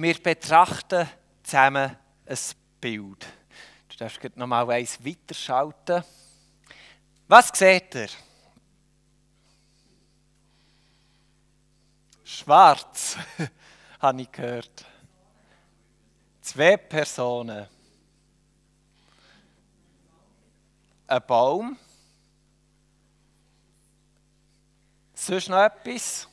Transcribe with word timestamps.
Wir 0.00 0.14
betrachten 0.22 1.08
zusammen 1.42 1.96
ein 2.24 2.38
Bild. 2.80 3.26
Du 3.88 3.96
darfst 3.96 4.36
noch 4.36 4.46
mal 4.46 4.70
eins 4.70 5.04
weiterschalten. 5.04 6.04
Was 7.26 7.48
seht 7.48 7.96
ihr? 7.96 8.08
Schwarz, 12.22 13.16
habe 13.98 14.22
ich 14.22 14.30
gehört. 14.30 14.84
Zwei 16.42 16.76
Personen. 16.76 17.66
Ein 21.08 21.26
Baum. 21.26 21.76
Sonst 25.12 25.48
noch 25.48 25.64
etwas? 25.64 26.27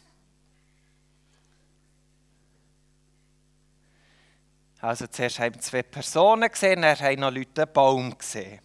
Also 4.86 5.08
zuerst 5.08 5.40
haben 5.40 5.56
wir 5.56 5.62
zwei 5.62 5.82
Personen 5.82 6.48
gesehen, 6.48 6.84
dann 6.84 7.00
haben 7.00 7.20
noch 7.20 7.32
Leute 7.32 7.64
einen 7.64 7.74
Baum 7.74 8.16
gesehen. 8.16 8.62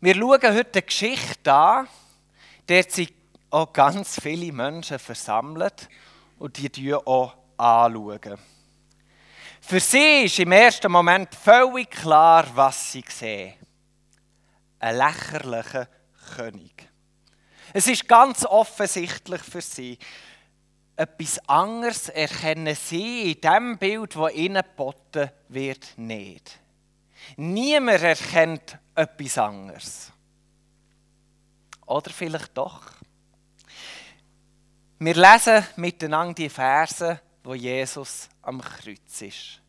Wir 0.00 0.14
schauen 0.14 0.30
heute 0.30 0.78
eine 0.78 0.82
Geschichte 0.82 1.52
an, 1.52 1.86
der 2.66 2.84
sich 2.84 3.12
auch 3.50 3.70
ganz 3.70 4.18
viele 4.18 4.50
Menschen 4.50 4.98
versammelt 4.98 5.90
und 6.38 6.56
die 6.56 6.94
auch 6.94 7.36
anschauen. 7.58 8.38
Für 9.60 9.78
sie 9.78 10.22
ist 10.24 10.38
im 10.38 10.52
ersten 10.52 10.90
Moment 10.90 11.34
völlig 11.34 11.90
klar, 11.90 12.46
was 12.54 12.92
sie 12.92 13.04
sehen. 13.06 13.56
Ein 14.78 14.96
lächerlicher 14.96 15.86
König. 16.34 16.88
Es 17.74 17.86
ist 17.88 18.08
ganz 18.08 18.46
offensichtlich 18.46 19.42
für 19.42 19.60
sie, 19.60 19.98
etwas 20.98 21.38
anderes 21.48 22.08
erkennen 22.08 22.74
sie 22.74 23.32
in 23.32 23.40
dem 23.40 23.78
Bild, 23.78 24.16
das 24.16 24.34
ihnen 24.34 24.62
geboten 24.62 25.30
wird, 25.48 25.96
nicht. 25.96 26.58
Niemand 27.36 28.02
erkennt 28.02 28.78
etwas 28.96 29.38
anderes. 29.38 30.12
Oder 31.86 32.10
vielleicht 32.10 32.56
doch. 32.58 32.82
Wir 34.98 35.14
lesen 35.14 35.64
miteinander 35.76 36.34
die 36.34 36.48
Verse, 36.48 37.20
wo 37.44 37.54
Jesus 37.54 38.28
am 38.42 38.60
Kreuz 38.60 39.22
ist. 39.22 39.62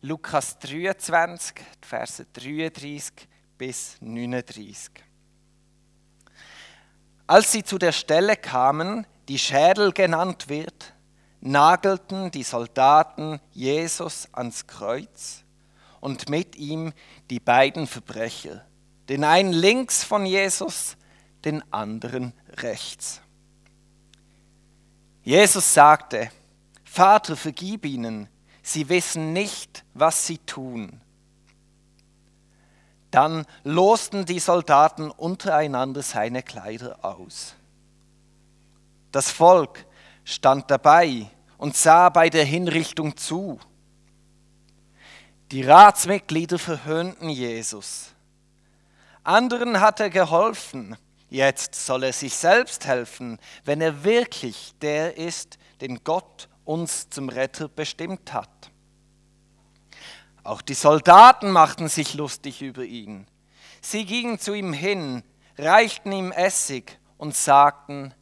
Lukas 0.00 0.58
23, 0.60 1.56
Verse 1.82 2.24
33 2.32 3.28
bis 3.58 3.98
39. 4.00 4.92
Als 7.26 7.52
sie 7.52 7.62
zu 7.62 7.76
der 7.76 7.92
Stelle 7.92 8.36
kamen, 8.36 9.06
die 9.30 9.38
Schädel 9.38 9.92
genannt 9.92 10.48
wird, 10.48 10.92
nagelten 11.40 12.32
die 12.32 12.42
Soldaten 12.42 13.38
Jesus 13.52 14.26
ans 14.32 14.66
Kreuz 14.66 15.44
und 16.00 16.28
mit 16.28 16.56
ihm 16.56 16.92
die 17.30 17.38
beiden 17.38 17.86
Verbrecher, 17.86 18.66
den 19.08 19.22
einen 19.22 19.52
links 19.52 20.02
von 20.02 20.26
Jesus, 20.26 20.96
den 21.44 21.62
anderen 21.72 22.32
rechts. 22.56 23.20
Jesus 25.22 25.74
sagte, 25.74 26.32
Vater, 26.82 27.36
vergib 27.36 27.86
ihnen, 27.86 28.28
sie 28.64 28.88
wissen 28.88 29.32
nicht, 29.32 29.84
was 29.94 30.26
sie 30.26 30.38
tun. 30.38 31.00
Dann 33.12 33.46
losten 33.62 34.26
die 34.26 34.40
Soldaten 34.40 35.08
untereinander 35.08 36.02
seine 36.02 36.42
Kleider 36.42 37.04
aus. 37.04 37.54
Das 39.12 39.30
Volk 39.30 39.86
stand 40.24 40.70
dabei 40.70 41.30
und 41.58 41.76
sah 41.76 42.08
bei 42.08 42.30
der 42.30 42.44
Hinrichtung 42.44 43.16
zu. 43.16 43.58
Die 45.50 45.62
Ratsmitglieder 45.62 46.58
verhöhnten 46.58 47.28
Jesus. 47.28 48.14
Anderen 49.24 49.80
hat 49.80 50.00
er 50.00 50.10
geholfen. 50.10 50.96
Jetzt 51.28 51.74
soll 51.74 52.04
er 52.04 52.12
sich 52.12 52.34
selbst 52.34 52.86
helfen, 52.86 53.38
wenn 53.64 53.80
er 53.80 54.04
wirklich 54.04 54.74
der 54.80 55.16
ist, 55.16 55.58
den 55.80 56.02
Gott 56.02 56.48
uns 56.64 57.08
zum 57.10 57.28
Retter 57.28 57.68
bestimmt 57.68 58.32
hat. 58.32 58.70
Auch 60.42 60.62
die 60.62 60.74
Soldaten 60.74 61.50
machten 61.50 61.88
sich 61.88 62.14
lustig 62.14 62.62
über 62.62 62.84
ihn. 62.84 63.26
Sie 63.80 64.04
gingen 64.04 64.38
zu 64.38 64.54
ihm 64.54 64.72
hin, 64.72 65.22
reichten 65.58 66.12
ihm 66.12 66.32
Essig 66.32 66.98
und 67.18 67.36
sagten, 67.36 68.14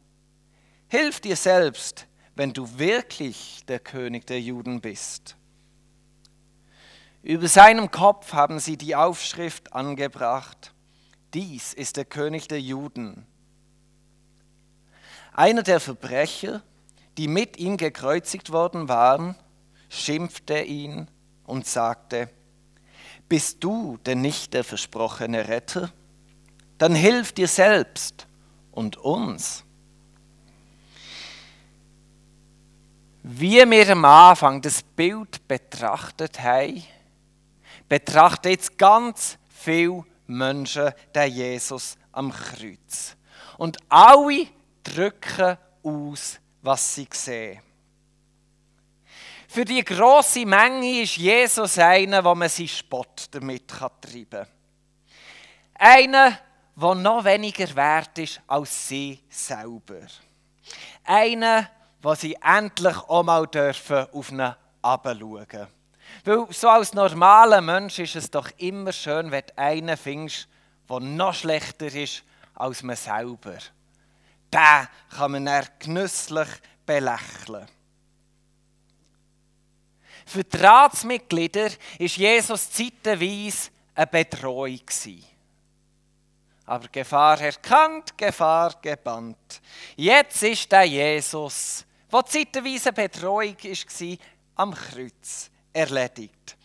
Hilf 0.89 1.19
dir 1.19 1.35
selbst, 1.35 2.07
wenn 2.35 2.51
du 2.51 2.79
wirklich 2.79 3.63
der 3.67 3.79
König 3.79 4.25
der 4.25 4.41
Juden 4.41 4.81
bist. 4.81 5.35
Über 7.21 7.47
seinem 7.47 7.91
Kopf 7.91 8.33
haben 8.33 8.59
sie 8.59 8.75
die 8.75 8.95
Aufschrift 8.95 9.73
angebracht, 9.73 10.73
dies 11.33 11.73
ist 11.73 11.97
der 11.97 12.05
König 12.05 12.47
der 12.47 12.59
Juden. 12.59 13.27
Einer 15.31 15.61
der 15.61 15.79
Verbrecher, 15.79 16.63
die 17.17 17.27
mit 17.27 17.57
ihm 17.57 17.77
gekreuzigt 17.77 18.51
worden 18.51 18.89
waren, 18.89 19.35
schimpfte 19.89 20.61
ihn 20.61 21.07
und 21.45 21.67
sagte, 21.67 22.29
bist 23.27 23.63
du 23.63 23.97
denn 24.07 24.21
nicht 24.21 24.55
der 24.55 24.63
versprochene 24.63 25.47
Retter? 25.47 25.91
Dann 26.79 26.95
hilf 26.95 27.31
dir 27.31 27.47
selbst 27.47 28.25
und 28.71 28.97
uns. 28.97 29.65
Wie 33.21 33.69
wir 33.69 33.89
am 33.89 34.05
Anfang 34.05 34.61
das 34.61 34.81
Bild 34.81 35.45
betrachtet 35.47 36.39
haben, 36.39 36.83
betrachten 37.87 38.49
jetzt 38.49 38.77
ganz 38.77 39.37
viele 39.49 40.05
Menschen 40.27 40.91
den 41.13 41.33
Jesus 41.33 41.97
am 42.11 42.31
Kreuz. 42.31 43.15
Und 43.57 43.77
alle 43.89 44.47
drücken 44.83 45.57
aus, 45.83 46.39
was 46.61 46.95
sie 46.95 47.07
sehen. 47.11 47.61
Für 49.49 49.65
die 49.65 49.83
große 49.83 50.45
Menge 50.45 51.01
ist 51.01 51.17
Jesus 51.17 51.79
einer, 51.79 52.23
wo 52.23 52.35
man 52.35 52.49
seinen 52.49 52.67
Spott 52.67 53.25
damit 53.31 53.67
treiben 53.67 54.29
kann. 54.29 54.47
Einer, 55.73 56.37
der 56.75 56.95
noch 56.95 57.25
weniger 57.25 57.75
wert 57.75 58.17
ist 58.19 58.41
als 58.45 58.87
sie 58.87 59.19
selber. 59.27 60.05
Einer, 61.03 61.67
wo 62.01 62.15
sie 62.15 62.37
endlich 62.41 62.97
auch 62.97 63.23
mal 63.23 63.45
dürfen 63.47 64.07
auf 64.11 64.31
ihn 64.31 64.39
herabschauen 64.81 65.67
Weil 66.23 66.47
so 66.51 66.69
als 66.69 66.93
normaler 66.93 67.61
Mensch 67.61 67.99
ist 67.99 68.15
es 68.15 68.31
doch 68.31 68.49
immer 68.57 68.91
schön, 68.91 69.31
wenn 69.31 69.43
du 69.45 69.57
einen 69.57 69.97
findest, 69.97 70.47
der 70.89 70.99
noch 70.99 71.33
schlechter 71.33 71.93
ist 71.93 72.23
als 72.55 72.83
man 72.83 72.95
selber. 72.95 73.57
Den 74.53 74.87
kann 75.15 75.31
man 75.31 75.45
dann 75.45 75.67
genüsslich 75.79 76.47
belächeln. 76.85 77.67
Für 80.25 80.43
die 80.43 80.57
Ratsmitglieder 80.57 81.69
war 81.69 82.07
Jesus 82.07 82.71
zeitweise 82.71 83.69
eine 83.95 84.07
Betreuung. 84.07 84.81
Aber 86.65 86.87
Gefahr 86.87 87.41
erkannt, 87.41 88.15
Gefahr 88.15 88.75
gebannt. 88.79 89.61
Jetzt 89.95 90.43
ist 90.43 90.71
der 90.71 90.83
Jesus 90.83 91.83
wo 92.09 92.21
zeitweise 92.21 92.93
Betreuung 92.93 93.55
war, 93.63 94.17
am 94.55 94.73
Kreuz 94.73 95.49
erledigt. 95.73 96.57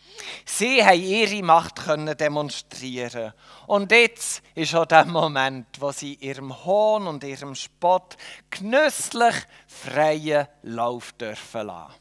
Sie 0.45 0.83
haben 0.83 1.01
ihre 1.01 1.43
Macht 1.43 1.81
demonstrieren 2.19 3.33
Und 3.67 3.91
jetzt 3.91 4.41
ist 4.53 4.73
auch 4.75 4.85
der 4.85 5.05
Moment, 5.05 5.67
wo 5.79 5.91
sie 5.91 6.13
ihrem 6.15 6.65
Hohn 6.65 7.07
und 7.07 7.23
ihrem 7.23 7.55
Spott 7.55 8.15
genüsslich 8.49 9.35
freien 9.67 10.47
Lauf 10.63 11.11
dürfen 11.13 11.67
lassen. 11.67 11.93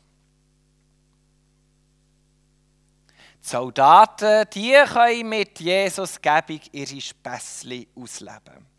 Die 3.42 3.48
Soldaten, 3.48 4.48
die 4.54 4.74
können 4.90 5.28
mit 5.28 5.60
Jesus 5.60 6.20
Gebung 6.20 6.60
ihre 6.72 7.00
Späßli 7.00 7.88
ausleben. 7.94 8.73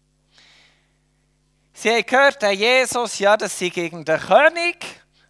Sie 1.77 1.91
haben 1.91 2.05
gehört, 2.05 2.41
der 2.41 2.53
Jesus, 2.53 3.19
ja, 3.19 3.35
das 3.35 3.59
sei 3.59 3.67
gegen 3.67 4.05
den 4.05 4.17
König, 4.17 4.77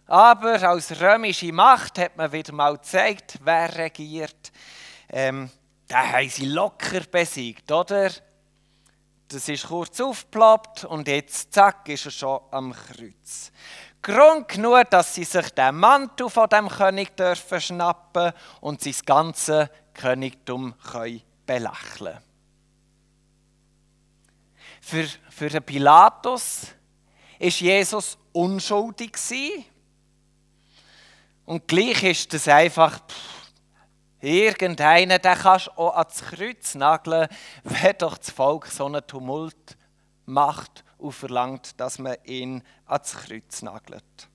aber 0.06 0.62
als 0.62 1.00
römische 1.00 1.52
Macht 1.52 1.98
hat 1.98 2.16
man 2.16 2.30
wieder 2.30 2.52
mal 2.52 2.76
gezeigt, 2.76 3.40
wer 3.42 3.76
regiert. 3.76 4.52
Ähm, 5.08 5.50
den 5.90 5.96
haben 5.96 6.28
sie 6.28 6.46
locker 6.46 7.00
besiegt, 7.10 7.72
oder? 7.72 8.10
Das 9.26 9.48
ist 9.48 9.66
kurz 9.66 10.00
aufgeploppt 10.00 10.84
und 10.84 11.08
jetzt, 11.08 11.52
zack, 11.52 11.88
ist 11.88 12.04
er 12.04 12.12
schon 12.12 12.40
am 12.52 12.72
Kreuz. 12.72 13.50
Grund 14.00 14.46
genug, 14.46 14.88
dass 14.90 15.16
sie 15.16 15.24
sich 15.24 15.50
den 15.50 15.74
Mantel 15.74 16.30
von 16.30 16.48
dem 16.48 16.68
König 16.68 17.16
dürfen 17.16 17.60
schnappen 17.60 18.32
und 18.60 18.80
sein 18.80 18.94
ganzes 19.04 19.68
Königtum 19.94 20.76
können 20.78 21.22
belächeln 21.44 22.18
für, 24.86 25.04
für 25.30 25.48
den 25.48 25.64
Pilatus 25.64 26.68
ist 27.40 27.60
Jesus 27.60 28.16
unschuldig 28.32 29.14
gewesen. 29.14 29.64
Und 31.44 31.66
gleich 31.66 32.04
ist 32.04 32.32
es 32.34 32.46
einfach, 32.46 33.00
pff, 33.00 33.50
irgendeinen, 34.20 35.20
den 35.20 35.34
kannst 35.34 35.66
du 35.66 35.70
auch 35.72 35.96
ans 35.96 36.22
Kreuz 36.22 36.76
nageln, 36.76 37.26
wenn 37.64 37.98
doch 37.98 38.16
das 38.16 38.30
Volk 38.30 38.66
so 38.66 38.86
einen 38.86 39.04
Tumult 39.04 39.76
macht 40.24 40.84
und 40.98 41.12
verlangt, 41.12 41.80
dass 41.80 41.98
man 41.98 42.16
ihn 42.24 42.62
ans 42.86 43.12
Kreuz 43.12 43.62
nagelt. 43.62 44.28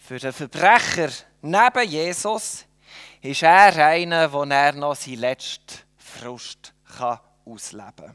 Für 0.00 0.18
den 0.18 0.32
Verbrecher 0.32 1.10
neben 1.42 1.88
Jesus 1.88 2.64
ist 3.22 3.42
er 3.44 3.86
einer, 3.86 4.32
wo 4.32 4.42
er 4.42 4.72
noch 4.72 4.96
seinen 4.96 5.20
letzten 5.20 5.78
Frust 5.96 6.74
ausleben. 7.46 8.14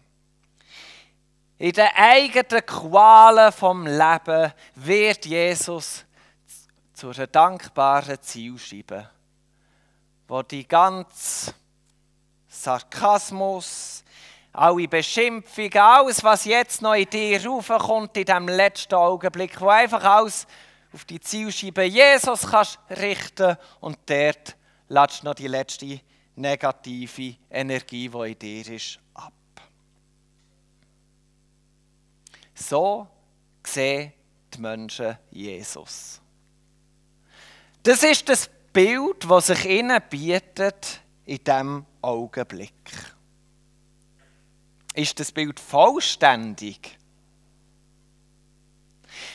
In 1.57 1.73
den 1.73 1.89
eigenen 1.95 2.65
Qualen 2.65 3.51
vom 3.51 3.85
Leben 3.85 4.51
wird 4.75 5.25
Jesus 5.25 6.05
zu 6.93 7.09
einer 7.09 7.27
dankbaren 7.27 8.21
Zielscheibe, 8.21 9.09
wo 10.27 10.41
die 10.41 10.67
ganze 10.67 11.53
Sarkasmus, 12.47 14.03
alle 14.53 14.87
Beschimpfungen, 14.87 15.77
alles, 15.77 16.23
was 16.23 16.45
jetzt 16.45 16.81
noch 16.81 16.95
in 16.95 17.09
dir 17.09 17.45
raufkommt, 17.45 18.17
in 18.17 18.25
diesem 18.25 18.47
letzten 18.47 18.95
Augenblick, 18.95 19.61
wo 19.61 19.69
einfach 19.69 20.03
alles 20.03 20.45
auf 20.93 21.05
die 21.05 21.19
Zielscheibe 21.19 21.83
Jesus 21.83 22.47
kannst 22.49 22.79
richten 22.89 23.55
und 23.79 23.97
dort 24.07 24.57
lässt 24.89 25.23
noch 25.23 25.35
die 25.35 25.47
letzte 25.47 26.01
negative 26.41 27.35
Energie, 27.49 28.09
die 28.09 28.31
in 28.31 28.39
dir 28.39 28.67
ist, 28.73 28.99
ab. 29.13 29.33
So 32.53 33.07
sehen 33.65 34.13
die 34.53 34.59
Menschen 34.59 35.17
Jesus. 35.31 36.21
Das 37.83 38.03
ist 38.03 38.27
das 38.29 38.49
Bild, 38.73 39.29
das 39.29 39.47
sich 39.47 39.65
ihnen 39.65 40.01
bietet 40.09 41.01
in 41.25 41.43
diesem 41.43 41.85
Augenblick. 42.01 42.73
Ist 44.93 45.19
das 45.19 45.31
Bild 45.31 45.59
vollständig? 45.59 46.97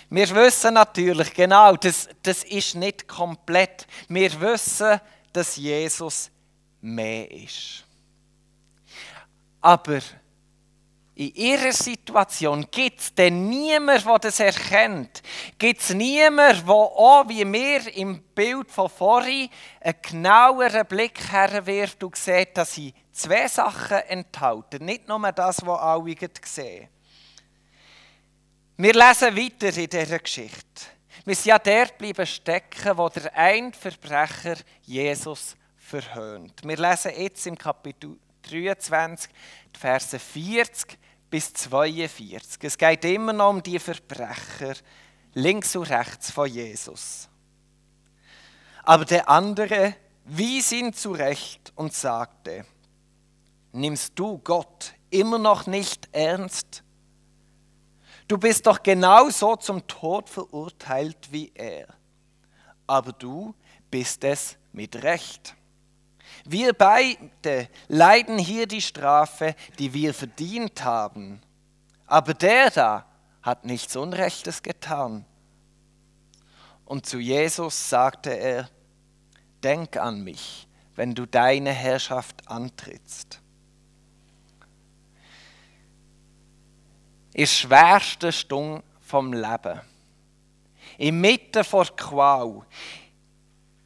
Wir 0.08 0.28
wissen 0.34 0.74
natürlich 0.74 1.32
genau, 1.34 1.76
das, 1.76 2.08
das 2.22 2.44
ist 2.44 2.74
nicht 2.76 3.08
komplett. 3.08 3.86
Wir 4.08 4.40
wissen, 4.40 5.00
dass 5.32 5.56
Jesus 5.56 6.30
mehr 6.80 7.30
ist. 7.30 7.84
Aber 9.60 10.00
in 11.18 11.34
ihrer 11.34 11.72
Situation 11.72 12.66
gibt 12.70 13.00
es 13.00 13.14
denn 13.14 13.48
niemand, 13.48 14.04
der 14.04 14.18
das 14.18 14.38
erkennt. 14.38 15.22
Gibt 15.58 15.80
es 15.80 15.94
niemand, 15.94 16.66
der 16.66 16.74
auch 16.74 17.26
wie 17.26 17.50
wir 17.50 17.96
im 17.96 18.22
Bild 18.34 18.70
von 18.70 18.90
vorhin 18.90 19.48
einen 19.80 19.94
genaueren 20.02 20.86
Blick 20.86 21.18
herwirft 21.32 22.04
und 22.04 22.16
sieht, 22.16 22.56
dass 22.58 22.74
sie 22.74 22.92
zwei 23.12 23.48
Sachen 23.48 23.96
enthalten. 24.08 24.84
Nicht 24.84 25.08
nur 25.08 25.32
das, 25.32 25.64
was 25.64 25.80
alle 25.80 26.14
sehen. 26.44 26.88
Wir 28.76 28.92
lesen 28.92 29.34
weiter 29.34 29.74
in 29.74 29.88
dieser 29.88 30.18
Geschichte. 30.18 30.82
Wir 31.24 31.34
sind 31.34 31.46
ja 31.46 31.58
dort 31.58 31.96
bleiben 31.96 32.26
stecken, 32.26 32.98
wo 32.98 33.08
der 33.08 33.34
ein 33.34 33.72
Verbrecher 33.72 34.56
Jesus 34.82 35.56
verhöhnt. 35.86 36.62
Wir 36.64 36.76
lesen 36.76 37.12
jetzt 37.16 37.46
im 37.46 37.56
Kapitel 37.56 38.18
23, 38.42 39.30
die 39.74 39.78
Verse 39.78 40.18
40 40.18 40.98
bis 41.30 41.52
42. 41.52 42.64
Es 42.64 42.76
geht 42.76 43.04
immer 43.04 43.32
noch 43.32 43.50
um 43.50 43.62
die 43.62 43.78
Verbrecher 43.78 44.74
links 45.34 45.76
und 45.76 45.84
rechts 45.84 46.30
von 46.32 46.48
Jesus. 46.48 47.28
Aber 48.82 49.04
der 49.04 49.28
andere 49.28 49.94
wies 50.24 50.72
ihn 50.72 50.92
zurecht 50.92 51.72
und 51.76 51.92
sagte, 51.92 52.66
nimmst 53.72 54.18
du 54.18 54.38
Gott 54.38 54.92
immer 55.10 55.38
noch 55.38 55.66
nicht 55.66 56.08
ernst? 56.10 56.82
Du 58.26 58.38
bist 58.38 58.66
doch 58.66 58.82
genauso 58.82 59.54
zum 59.54 59.86
Tod 59.86 60.28
verurteilt 60.28 61.30
wie 61.30 61.52
er. 61.54 61.86
Aber 62.88 63.12
du 63.12 63.54
bist 63.88 64.24
es 64.24 64.56
mit 64.72 64.96
Recht. 65.04 65.54
Wir 66.48 66.72
beide 66.72 67.68
leiden 67.88 68.38
hier 68.38 68.66
die 68.66 68.82
Strafe, 68.82 69.54
die 69.78 69.92
wir 69.92 70.14
verdient 70.14 70.84
haben. 70.84 71.40
Aber 72.06 72.34
der 72.34 72.70
da 72.70 73.06
hat 73.42 73.64
nichts 73.64 73.96
Unrechtes 73.96 74.62
getan. 74.62 75.24
Und 76.84 77.06
zu 77.06 77.18
Jesus 77.18 77.88
sagte 77.88 78.30
er, 78.30 78.68
denk 79.62 79.96
an 79.96 80.22
mich, 80.22 80.68
wenn 80.94 81.14
du 81.14 81.26
deine 81.26 81.72
Herrschaft 81.72 82.48
antrittst. 82.48 83.40
in 87.36 87.46
schwersten 87.46 88.32
Stunde 88.32 88.82
vom 89.02 89.34
Leben. 89.34 89.78
Inmitten 90.96 91.62
von 91.64 91.84
Qual. 91.94 92.62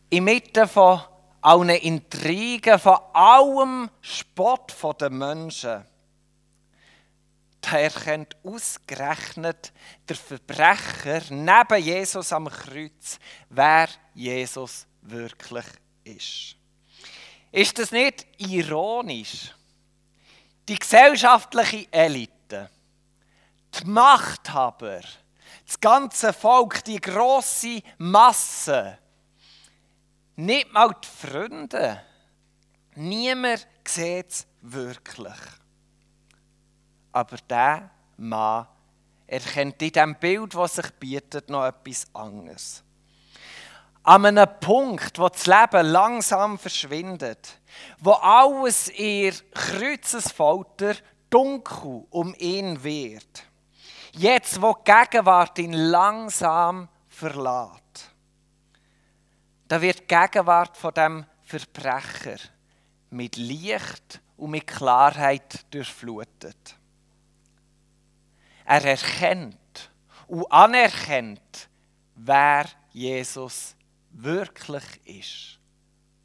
Inmitten 0.09 0.69
von 0.69 1.01
allen 1.42 1.70
Intrigen, 1.70 2.78
von 2.78 2.98
allem 3.12 3.90
Spott 4.00 4.75
der 5.00 5.10
Menschen. 5.10 5.84
Da 7.60 7.78
erkennt 7.78 8.37
ausgerechnet 8.42 9.72
der 10.08 10.16
Verbrecher 10.16 11.22
neben 11.31 11.82
Jesus 11.82 12.32
am 12.32 12.48
Kreuz, 12.48 13.19
wer 13.50 13.88
Jesus 14.14 14.87
wirklich 15.02 15.66
ist. 16.04 16.56
Ist 17.52 17.78
das 17.78 17.90
nicht 17.90 18.26
ironisch? 18.38 19.54
Die 20.69 20.78
gesellschaftliche 20.78 21.92
Elite 21.92 22.70
die 23.78 23.87
Machthaber, 23.87 25.00
das 25.66 25.81
ganze 25.81 26.32
Volk, 26.32 26.84
die 26.84 27.00
große 27.00 27.82
Masse, 27.98 28.98
nicht 30.40 30.72
mal 30.72 30.94
die 31.02 31.26
Freunde, 31.28 32.02
niemand 32.94 33.66
sieht 33.87 34.31
es 34.31 34.46
wirklich. 34.60 35.38
Aber 37.12 37.37
der 37.48 37.90
Mann 38.16 38.66
erkennt 39.26 39.82
in 39.82 39.92
diesem 39.92 40.14
Bild, 40.16 40.54
das 40.54 40.76
sich 40.76 40.90
bietet, 40.94 41.50
noch 41.50 41.66
etwas 41.66 42.06
anderes. 42.14 42.82
An 44.02 44.26
einem 44.26 44.49
Punkt, 44.61 45.18
wo 45.18 45.28
das 45.28 45.47
Leben 45.47 45.87
langsam 45.87 46.59
verschwindet, 46.59 47.61
wo 47.99 48.12
alles 48.12 48.90
ihr 48.99 49.32
Kreuzesfolter 49.52 50.94
dunkel 51.28 52.06
um 52.11 52.35
ihn 52.38 52.82
wird 52.82 53.50
Jetzt, 54.12 54.61
wo 54.61 54.75
die 54.75 54.90
Gegenwart 54.92 55.59
ihn 55.59 55.73
langsam 55.73 56.88
verlässt, 57.09 58.10
da 59.71 59.81
wird 59.81 60.00
die 60.00 60.07
Gegenwart 60.09 60.77
von 60.77 60.93
dem 60.93 61.25
Verbrecher 61.45 62.41
mit 63.11 63.37
Licht 63.37 64.21
und 64.37 64.50
mit 64.50 64.67
Klarheit 64.67 65.65
durchflutet. 65.73 66.75
Er 68.65 68.85
erkennt 68.85 69.93
und 70.27 70.50
anerkennt, 70.50 71.69
wer 72.17 72.67
Jesus 72.91 73.77
wirklich 74.11 74.83
ist. 75.05 75.61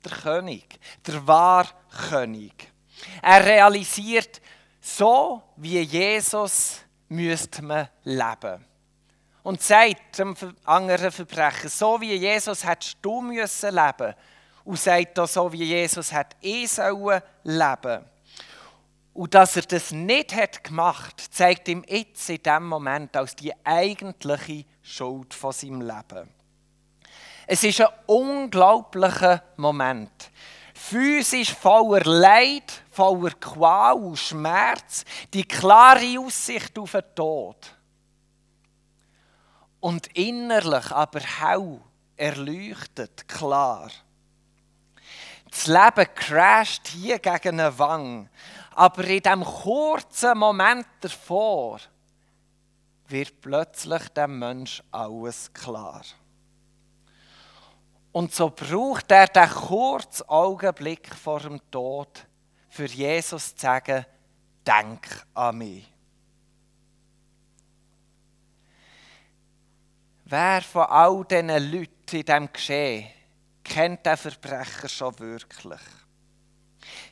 Der 0.04 0.18
König, 0.18 0.80
der 1.06 1.28
wahre 1.28 1.70
König. 2.10 2.74
Er 3.22 3.46
realisiert, 3.46 4.42
so 4.82 5.44
wie 5.58 5.82
Jesus 5.82 6.80
müsste 7.10 7.62
man 7.62 7.90
leben. 8.06 8.66
Und 9.46 9.62
sagt 9.62 10.18
dem 10.18 10.36
anderen 10.64 11.12
Verbrecher, 11.12 11.70
so 11.70 12.02
wie 12.02 12.16
Jesus 12.16 12.66
hättest 12.66 12.98
du 13.04 13.22
müssen 13.22 13.76
leben. 13.76 14.16
Und 14.64 14.80
sagt 14.80 15.20
auch, 15.20 15.28
so 15.28 15.54
wie 15.54 15.64
Jesus 15.64 16.12
hat 16.12 16.36
eh 16.42 16.66
leben. 17.44 18.06
Und 19.14 19.36
dass 19.36 19.56
er 19.56 19.62
das 19.62 19.92
nicht 19.92 20.36
hat 20.36 20.64
gemacht, 20.64 21.22
zeigt 21.32 21.68
ihm 21.68 21.86
jetzt 21.88 22.28
in 22.28 22.42
dem 22.42 22.68
Moment 22.68 23.16
als 23.16 23.36
die 23.36 23.54
eigentliche 23.64 24.66
Schuld 24.82 25.32
von 25.32 25.52
seinem 25.52 25.82
Leben. 25.82 26.28
Es 27.46 27.64
ist 27.64 27.82
ein 27.82 27.88
unglaublicher 28.08 29.44
Moment 29.58 30.32
physisch 30.74 31.54
voller 31.54 32.04
Leid, 32.04 32.84
voller 32.92 33.32
Qual 33.32 33.94
und 33.94 34.18
Schmerz, 34.18 35.06
die 35.34 35.46
klare 35.46 36.20
Aussicht 36.20 36.78
auf 36.78 36.92
den 36.92 37.04
Tod. 37.16 37.75
Und 39.86 40.08
innerlich 40.18 40.92
aber 40.92 41.20
hell, 41.20 41.80
erleuchtet, 42.18 43.28
klar. 43.28 43.92
Das 45.52 45.68
Leben 45.68 46.08
crasht 46.16 46.88
hier 46.88 47.20
gegen 47.20 47.60
eine 47.60 47.78
Wang, 47.78 48.28
aber 48.74 49.04
in 49.04 49.22
dem 49.22 49.44
kurzen 49.44 50.40
Moment 50.40 50.88
davor 51.02 51.80
wird 53.10 53.40
plötzlich 53.42 54.10
dem 54.10 54.40
Mensch 54.40 54.82
alles 54.90 55.54
klar. 55.54 56.02
Und 58.12 58.34
so 58.34 58.50
braucht 58.50 59.12
er 59.12 59.28
den 59.28 59.50
kurzen 59.52 60.28
Augenblick 60.28 61.14
vor 61.14 61.42
dem 61.42 61.62
Tod, 61.70 62.26
für 62.70 62.88
Jesus 62.88 63.56
zu 63.56 63.62
sagen, 63.62 64.04
denk 64.66 65.28
an 65.36 65.60
mich. 65.60 65.95
Wer 70.28 70.62
von 70.64 70.86
all 70.86 71.24
diesen 71.26 71.50
Leuten 71.72 72.16
in 72.16 72.26
diesem 72.26 72.52
Geschehen 72.52 73.10
kennt 73.64 74.06
den 74.06 74.18
Verbrecher 74.18 74.90
schon 74.90 75.20
wirklich? 75.20 75.82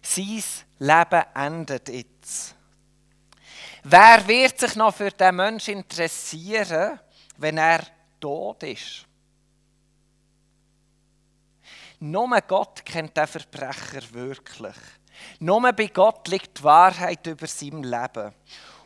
Sein 0.01 0.43
Leben 0.79 1.23
endet 1.35 1.89
jetzt. 1.89 2.55
Wer 3.83 4.27
wird 4.27 4.59
sich 4.59 4.75
noch 4.75 4.95
für 4.95 5.11
den 5.11 5.35
Menschen 5.35 5.77
interessieren, 5.77 6.99
wenn 7.37 7.57
er 7.57 7.85
tot 8.19 8.63
ist? 8.63 9.05
Nur 11.99 12.41
Gott 12.41 12.83
kennt 12.83 13.15
den 13.15 13.27
Verbrecher 13.27 14.11
wirklich. 14.11 14.75
Nur 15.39 15.71
bei 15.71 15.87
Gott 15.87 16.27
liegt 16.29 16.57
die 16.57 16.63
Wahrheit 16.63 17.27
über 17.27 17.45
sein 17.45 17.83
Leben. 17.83 18.33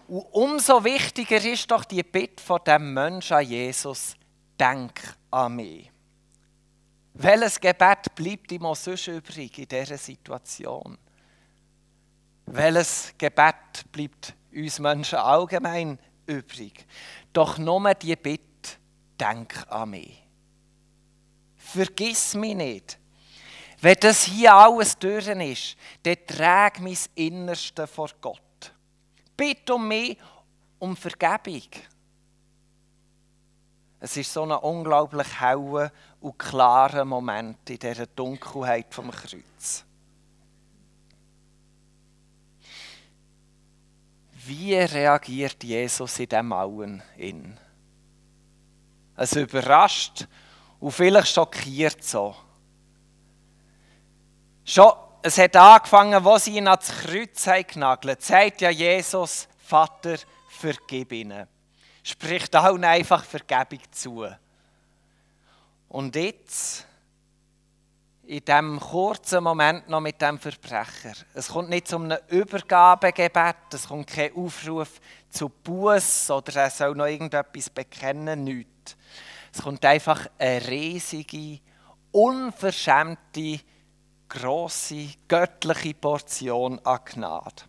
Und 0.08 0.26
umso 0.32 0.84
wichtiger 0.84 1.44
ist 1.44 1.70
doch 1.70 1.84
die 1.84 2.04
Bitte 2.04 2.42
von 2.42 2.62
dem 2.66 2.94
Menschen 2.94 3.38
an 3.38 3.46
Jesus, 3.46 4.16
denk 4.58 5.02
an 5.32 5.56
mich. 5.56 5.92
Welches 7.14 7.60
Gebet 7.60 8.16
bleibt 8.16 8.52
ihm 8.52 8.66
auch 8.66 8.76
sonst 8.76 9.08
übrig 9.08 9.58
in 9.58 9.68
dieser 9.68 9.98
Situation? 9.98 10.98
Welches 12.46 13.14
Gebet 13.18 13.92
bleibt 13.92 14.34
uns 14.54 14.80
Menschen 14.80 15.18
allgemein 15.18 16.00
übrig? 16.26 16.86
Doch 17.34 17.58
nur 17.58 17.94
die 17.96 18.16
Bitte, 18.16 18.78
denk 19.20 19.66
an 19.70 19.90
mich. 19.90 20.24
Vergiss 21.58 22.34
mich 22.34 22.56
nicht. 22.56 22.98
Wenn 23.82 23.98
das 24.00 24.24
hier 24.24 24.54
alles 24.54 24.98
durch 24.98 25.28
ist, 25.28 25.76
dann 26.04 26.16
trage 26.26 26.82
mein 26.82 26.98
Innerste 27.16 27.88
vor 27.88 28.10
Gott. 28.22 28.42
Bitte 29.38 29.76
um 29.76 29.88
mich 29.88 30.18
um 30.80 30.98
Vergebung. 30.98 31.70
Es 34.00 34.18
ist 34.18 34.34
so 34.34 34.44
ein 34.44 34.52
unglaublich 34.52 35.40
heller 35.40 35.92
und 36.20 36.38
klarer 36.38 37.06
Moment 37.06 37.70
in 37.70 37.80
dieser 37.80 38.06
Dunkelheit 38.06 38.94
vom 38.94 39.10
Kreuz. 39.10 39.86
Wie 44.46 44.76
reagiert 44.76 45.64
Jesus 45.64 46.20
in 46.20 46.30
diesem 46.30 46.48
Mauern 46.48 47.04
in? 47.18 47.60
Es 49.16 49.36
überrascht 49.36 50.28
und 50.80 50.92
vielleicht 50.92 51.34
schockiert 51.34 52.04
so. 52.04 52.36
Schon, 54.64 54.94
es 55.22 55.38
hat 55.38 55.56
angefangen, 55.56 56.24
wo 56.24 56.38
sie 56.38 56.58
ihn 56.58 56.68
ans 56.68 56.90
Kreuz 56.90 57.48
genagelt. 57.72 58.22
Sagt 58.22 58.62
ja 58.62 58.70
Jesus, 58.70 59.48
Vater, 59.58 60.18
vergib 60.50 61.12
ihnen. 61.12 61.48
Spricht 62.04 62.56
allen 62.56 62.86
einfach 62.86 63.24
Vergebung 63.24 63.82
zu. 63.92 64.28
Und 65.90 66.16
jetzt, 66.16 66.86
in 68.26 68.44
diesem 68.44 68.80
kurzen 68.80 69.44
Moment 69.44 69.88
noch 69.90 70.02
mit 70.02 70.22
dem 70.22 70.38
Verbrecher, 70.38 71.14
es 71.34 71.48
kommt 71.50 71.70
nicht 71.70 71.88
zu 71.88 71.98
einem 71.98 72.18
Übergabegebet, 72.28 73.56
es 73.74 73.88
kommt 73.88 74.08
kein 74.08 74.36
Aufruf 74.36 75.00
zu 75.30 75.50
Buß 75.50 76.32
oder 76.32 76.64
er 76.64 76.70
soll 76.70 76.96
noch 76.96 77.06
irgendetwas 77.06 77.70
bekennen, 77.70 78.44
nichts. 78.44 78.98
Es 79.54 79.62
kommt 79.62 79.84
einfach 79.86 80.28
eine 80.38 80.68
riesige, 80.68 81.60
unverschämte 82.12 83.60
grosse, 84.30 85.10
göttliche 85.28 85.94
Portion 85.94 86.80
an 86.86 87.00
Gnade. 87.06 87.64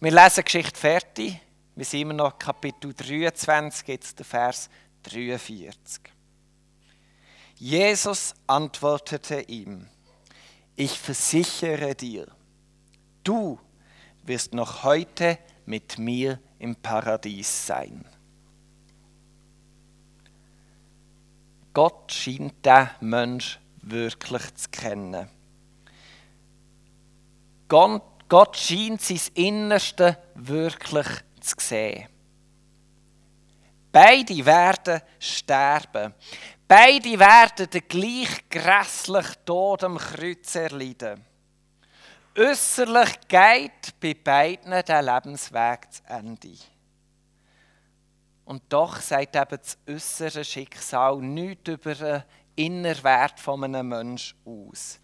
Wir 0.00 0.12
lesen 0.12 0.36
die 0.38 0.44
Geschichte 0.44 0.78
fertig. 0.78 1.40
Wir 1.74 1.84
sind 1.84 2.00
immer 2.00 2.14
noch 2.14 2.38
Kapitel 2.38 2.92
23, 2.94 3.88
jetzt 3.88 4.18
der 4.18 4.26
Vers 4.26 4.68
43. 5.04 6.02
Jesus 7.56 8.34
antwortete 8.46 9.40
ihm, 9.42 9.88
ich 10.76 10.98
versichere 10.98 11.94
dir, 11.94 12.28
du 13.24 13.58
wirst 14.22 14.54
noch 14.54 14.84
heute 14.84 15.38
mit 15.66 15.98
mir 15.98 16.38
im 16.58 16.76
Paradies 16.76 17.66
sein. 17.66 18.04
Gott 21.74 22.12
scheint 22.12 22.64
der 22.64 22.92
Mensch 23.00 23.58
wirklich 23.90 24.54
zu 24.54 24.68
kennen. 24.70 25.28
Gott 27.68 28.56
scheint 28.56 29.00
sein 29.00 29.20
Innerste 29.34 30.18
wirklich 30.34 31.06
zu 31.40 31.54
sehen. 31.58 32.08
Beide 33.90 34.44
werden 34.44 35.00
sterben. 35.18 36.14
Beide 36.66 37.18
werden 37.18 37.70
den 37.70 37.88
gleich 37.88 38.48
grässlichen 38.50 39.44
Tod 39.46 39.84
am 39.84 39.96
Kreuz 39.96 40.54
erleiden. 40.54 41.24
Äußerlich 42.36 43.18
geht 43.26 43.98
bei 44.00 44.14
beiden 44.14 44.70
der 44.84 45.02
Lebensweg 45.02 45.90
zu 45.90 46.02
Ende. 46.06 46.54
Und 48.44 48.62
doch 48.68 49.00
sagt 49.00 49.34
eben 49.34 49.58
das 49.58 49.78
äußere 49.88 50.44
Schicksal 50.44 51.16
nichts 51.18 51.68
über 51.68 51.94
den 51.94 52.22
Innerwert 52.58 53.38
von 53.38 53.62
einem 53.64 53.88
Menschen 53.88 54.36
aus. 54.44 55.00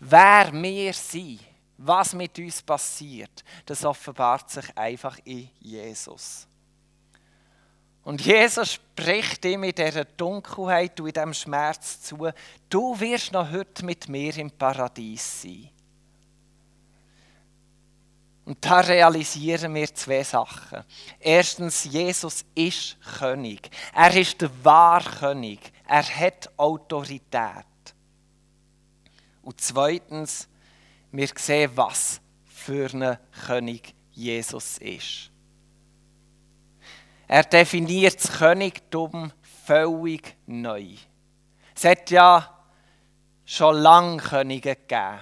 Wer 0.00 0.52
wir 0.52 0.92
sind, 0.92 1.40
was 1.78 2.12
mit 2.12 2.38
uns 2.38 2.62
passiert, 2.62 3.44
das 3.64 3.84
offenbart 3.84 4.50
sich 4.50 4.76
einfach 4.76 5.18
in 5.24 5.48
Jesus. 5.60 6.46
Und 8.02 8.20
Jesus 8.24 8.74
spricht 8.74 9.44
ihm 9.44 9.64
in 9.64 9.74
dieser 9.74 10.04
Dunkelheit 10.04 10.98
und 11.00 11.08
in 11.08 11.12
diesem 11.12 11.34
Schmerz 11.34 12.00
zu, 12.00 12.30
du 12.68 12.98
wirst 12.98 13.32
noch 13.32 13.50
heute 13.50 13.84
mit 13.84 14.08
mir 14.08 14.36
im 14.38 14.50
Paradies 14.50 15.42
sein. 15.42 15.70
Und 18.48 18.64
da 18.64 18.80
realisieren 18.80 19.74
wir 19.74 19.94
zwei 19.94 20.24
Sachen. 20.24 20.82
Erstens, 21.20 21.84
Jesus 21.84 22.46
ist 22.54 22.96
König. 23.18 23.68
Er 23.94 24.16
ist 24.16 24.40
der 24.40 24.50
wahre 24.64 25.10
König. 25.18 25.70
Er 25.88 26.02
hat 26.02 26.50
Autorität. 26.58 27.64
Und 29.40 29.58
zweitens, 29.58 30.46
wir 31.10 31.28
sehen, 31.34 31.70
was 31.74 32.20
für 32.44 32.90
ein 32.92 33.18
König 33.46 33.94
Jesus 34.12 34.76
ist. 34.78 35.30
Er 37.26 37.42
definiert 37.44 38.22
das 38.22 38.38
Königtum 38.38 39.32
völlig 39.64 40.36
neu. 40.46 40.94
Es 41.74 41.84
hat 41.84 42.10
ja 42.10 42.54
schon 43.46 43.76
lange 43.76 44.18
Könige 44.18 44.76
gegeben. 44.76 45.20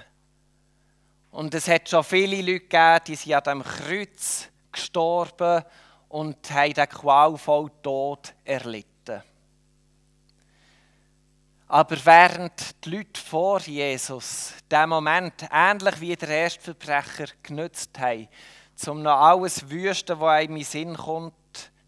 Und 1.30 1.54
es 1.54 1.68
hat 1.68 1.88
schon 1.88 2.02
viele 2.02 2.40
Leute 2.40 2.60
gegeben, 2.60 3.00
die 3.06 3.14
sind 3.14 3.34
an 3.34 3.44
dem 3.44 3.62
Kreuz 3.62 4.48
gestorben 4.72 5.62
und 6.08 6.50
haben 6.50 6.74
den 6.74 6.88
qualvollen 6.88 7.70
Tod 7.82 8.34
erlitten. 8.44 8.95
Aber 11.68 11.96
während 12.04 12.84
die 12.84 12.90
Leute 12.90 13.20
vor 13.20 13.60
Jesus 13.60 14.54
diesen 14.70 14.88
Moment, 14.88 15.48
ähnlich 15.50 16.00
wie 16.00 16.14
der 16.14 16.28
erste 16.28 16.60
Verbrecher, 16.62 17.26
genützt 17.42 17.98
haben, 17.98 18.28
um 18.86 19.02
noch 19.02 19.20
alles 19.20 19.68
Wüste, 19.68 20.20
was 20.20 20.28
einem 20.28 20.52
in 20.52 20.62
den 20.62 20.64
Sinn 20.64 20.96
kommt, 20.96 21.34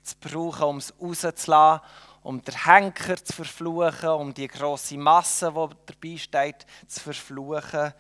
zu 0.03 0.17
brauchen, 0.21 0.65
um 0.65 0.77
es 0.79 0.93
rauszulassen, 1.01 1.87
um 2.23 2.43
den 2.43 2.65
Henker 2.65 3.17
zu 3.23 3.33
verfluchen, 3.33 4.09
um 4.09 4.35
die 4.35 4.49
grosse 4.49 4.99
Masse, 4.99 5.53
die 5.53 5.93
dabei 5.95 6.17
steht, 6.17 6.67
zu 6.89 7.01
verfluchen, 7.01 7.93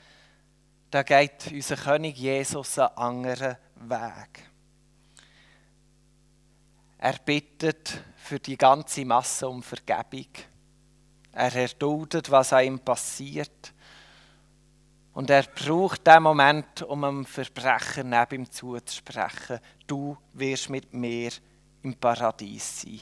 da 0.90 1.02
geht 1.02 1.52
unser 1.52 1.76
König 1.76 2.16
Jesus 2.16 2.78
einen 2.78 2.96
anderen 2.96 3.56
Weg. 3.76 4.48
Er 6.96 7.14
bittet 7.24 8.02
für 8.16 8.40
die 8.40 8.56
ganze 8.56 9.04
Masse 9.04 9.48
um 9.48 9.62
Vergebung. 9.62 10.26
Er 11.32 11.54
erduldet, 11.54 12.30
was 12.30 12.52
an 12.52 12.64
ihm 12.64 12.78
passiert. 12.78 13.72
Und 15.12 15.30
er 15.30 15.42
braucht 15.42 16.06
den 16.06 16.22
Moment, 16.22 16.82
um 16.82 17.04
einem 17.04 17.24
Verbrecher 17.26 18.04
neben 18.04 18.42
ihm 18.42 18.50
zuzusprechen. 18.50 19.58
Du 19.86 20.16
wirst 20.32 20.70
mit 20.70 20.92
mir 20.94 21.30
im 21.82 21.94
Paradies 21.94 22.82
sein. 22.82 23.00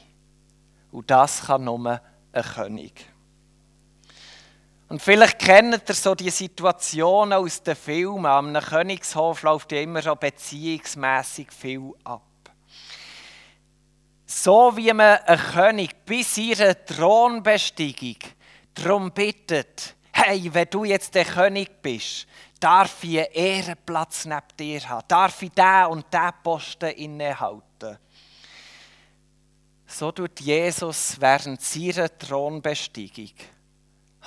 Und 0.91 1.11
das 1.11 1.45
kann 1.45 1.63
nur 1.63 2.01
ein 2.31 2.43
König. 2.43 3.05
Und 4.89 5.01
vielleicht 5.01 5.39
kennt 5.39 5.89
ihr 5.89 5.95
so 5.95 6.15
die 6.15 6.29
Situationen 6.29 7.33
aus 7.33 7.61
den 7.61 7.75
Filmen. 7.75 8.25
Am 8.25 8.53
Königshof 8.53 9.43
läuft 9.43 9.71
ja 9.73 9.81
immer 9.81 10.01
schon 10.01 10.17
beziehungsmässig 10.17 11.51
viel 11.51 11.93
ab. 12.05 12.26
So 14.29 14.75
wie 14.75 14.93
man 14.93 15.17
einen 15.19 15.39
König 15.39 16.05
bis 16.05 16.37
ihrer 16.37 16.85
Thronbesteigung 16.85 18.17
Darum 18.83 19.11
bittet, 19.11 19.95
hey, 20.11 20.53
wenn 20.53 20.69
du 20.69 20.83
jetzt 20.83 21.15
der 21.15 21.25
König 21.25 21.81
bist, 21.81 22.27
darf 22.59 23.03
ich 23.03 23.17
einen 23.17 23.33
Ehrenplatz 23.33 24.25
neben 24.25 24.41
dir 24.59 24.87
haben, 24.87 25.07
darf 25.07 25.41
ich 25.41 25.51
diesen 25.51 25.85
und 25.85 26.05
diesen 26.13 26.31
Posten 26.43 26.91
innehalten. 26.91 27.97
So 29.87 30.11
tut 30.11 30.39
Jesus 30.41 31.19
während 31.19 31.61
seiner 31.61 32.15
Thronbesteigung 32.19 33.31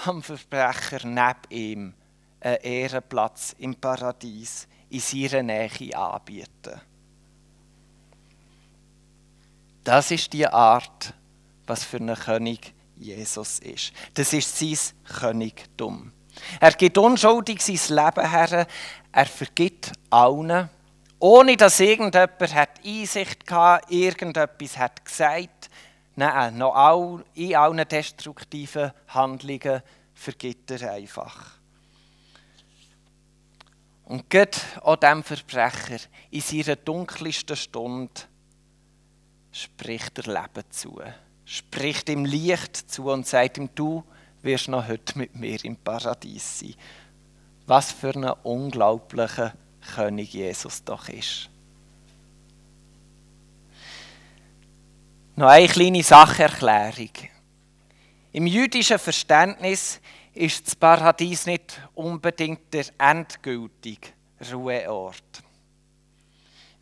am 0.07 0.23
Verbrecher 0.23 1.07
neben 1.07 1.51
ihm 1.51 1.95
einen 2.41 2.57
Ehrenplatz 2.57 3.55
im 3.59 3.77
Paradies 3.77 4.67
in 4.89 5.01
seiner 5.01 5.43
Nähe 5.45 5.97
anbieten. 5.97 6.81
Das 9.91 10.13
ist 10.13 10.33
die 10.33 10.47
Art, 10.47 11.15
was 11.67 11.83
für 11.83 11.97
einen 11.97 12.15
König 12.15 12.75
Jesus 12.97 13.59
ist. 13.59 13.91
Das 14.15 14.33
ist 14.33 14.57
sein 14.57 14.79
Königtum. 15.19 16.13
Er 16.61 16.71
gibt 16.75 16.97
unschuldig 16.97 17.61
sein 17.61 17.97
Leben 17.97 18.31
her, 18.31 18.69
er 19.11 19.27
vergibt 19.27 19.91
allen, 20.09 20.71
ohne 21.19 21.57
dass 21.57 21.81
irgendjemand 21.81 22.55
hat 22.55 22.87
Einsicht 22.87 23.51
hatte, 23.51 23.93
irgendetwas 23.93 24.79
hat 24.79 25.05
gesagt. 25.05 25.69
Nein, 26.15 26.59
noch 26.59 26.77
all, 26.77 27.25
in 27.35 27.57
allen 27.57 27.89
destruktiven 27.89 28.93
Handlungen 29.09 29.83
vergibt 30.15 30.71
er 30.71 30.93
einfach. 30.93 31.59
Und 34.05 34.31
Gott 34.31 34.57
auch 34.83 34.95
dem 34.95 35.25
Verbrecher 35.25 35.99
in 36.31 36.43
seiner 36.43 36.77
dunkelsten 36.77 37.57
Stunde 37.57 38.30
spricht 39.53 40.19
er 40.19 40.33
Leben 40.33 40.71
zu. 40.71 41.01
Spricht 41.45 42.09
ihm 42.09 42.25
Licht 42.25 42.77
zu 42.77 43.11
und 43.11 43.27
sagt 43.27 43.59
ihm, 43.59 43.69
du 43.75 44.05
wirst 44.43 44.69
noch 44.69 44.87
heute 44.87 45.19
mit 45.19 45.35
mir 45.35 45.65
im 45.65 45.77
Paradies 45.77 46.61
sein. 46.61 46.75
Was 47.67 47.93
für 47.93 48.15
ein 48.15 48.31
unglaublicher 48.43 49.55
König 49.95 50.33
Jesus 50.33 50.85
doch 50.85 51.09
ist. 51.09 51.49
Noch 55.37 55.49
eine 55.49 55.69
kleine 55.69 56.03
Sacherklärung. 56.03 57.11
Im 58.33 58.47
jüdischen 58.47 58.99
Verständnis 58.99 60.01
ist 60.35 60.67
das 60.67 60.77
Paradies 60.77 61.47
nicht 61.47 61.81
unbedingt 61.95 62.73
der 62.73 62.87
endgültige 62.99 64.09
Ruheort. 64.53 65.43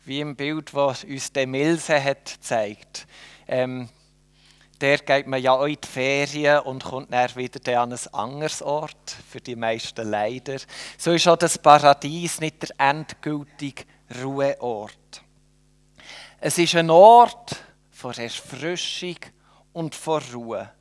Wie 0.05 0.21
im 0.21 0.35
Bild, 0.35 0.73
das 0.73 1.03
uns 1.03 1.31
der 1.31 1.47
Milse 1.47 2.03
hat 2.03 2.33
gezeigt. 2.33 3.07
Ähm, 3.47 3.89
der 4.81 4.99
geht 4.99 5.27
man 5.27 5.41
ja 5.41 5.51
auch 5.51 5.65
in 5.65 5.77
die 5.83 5.87
Ferien 5.87 6.59
und 6.59 6.83
kommt 6.83 7.11
dann 7.11 7.35
wieder 7.35 7.81
an 7.81 7.91
ein 7.91 8.13
anderes 8.13 8.61
Ort, 8.61 9.15
für 9.29 9.41
die 9.41 9.55
meisten 9.55 10.09
leider. 10.09 10.57
So 10.97 11.11
ist 11.11 11.27
auch 11.27 11.35
das 11.35 11.57
Paradies 11.57 12.39
nicht 12.39 12.61
der 12.61 12.69
endgültige 12.77 13.83
Ruheort. 14.23 15.21
Es 16.39 16.57
ist 16.57 16.75
ein 16.75 16.89
Ort 16.89 17.57
von 17.91 18.13
Erfrischung 18.13 19.17
und 19.73 19.95
von 19.95 20.21
Ruhe 20.33 20.71